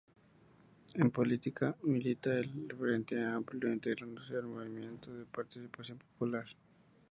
[0.95, 6.45] En política, milita en el Frente Amplio, integrándose al Movimiento de Participación Popular.